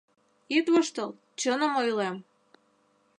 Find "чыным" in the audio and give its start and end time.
1.39-1.73